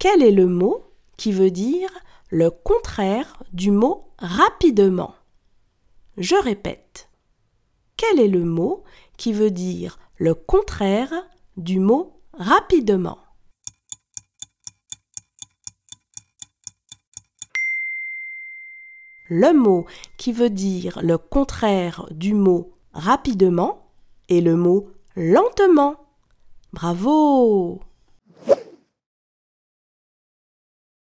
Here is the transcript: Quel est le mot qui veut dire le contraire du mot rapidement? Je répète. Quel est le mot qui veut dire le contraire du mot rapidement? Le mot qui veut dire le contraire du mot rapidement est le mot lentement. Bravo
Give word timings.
Quel 0.00 0.22
est 0.22 0.30
le 0.30 0.46
mot 0.46 0.82
qui 1.18 1.30
veut 1.30 1.50
dire 1.50 1.90
le 2.30 2.50
contraire 2.50 3.42
du 3.52 3.70
mot 3.70 4.14
rapidement? 4.18 5.14
Je 6.16 6.36
répète. 6.36 7.10
Quel 7.98 8.18
est 8.18 8.28
le 8.28 8.42
mot 8.42 8.82
qui 9.18 9.34
veut 9.34 9.50
dire 9.50 9.98
le 10.16 10.34
contraire 10.34 11.12
du 11.58 11.80
mot 11.80 12.22
rapidement? 12.32 13.18
Le 19.28 19.52
mot 19.52 19.84
qui 20.16 20.32
veut 20.32 20.48
dire 20.48 20.98
le 21.02 21.18
contraire 21.18 22.06
du 22.10 22.32
mot 22.32 22.72
rapidement 22.94 23.92
est 24.30 24.40
le 24.40 24.56
mot 24.56 24.88
lentement. 25.14 25.96
Bravo 26.72 27.82